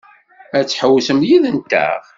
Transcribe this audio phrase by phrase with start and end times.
[0.57, 1.95] Ad tḥewwsemt yid-nteɣ?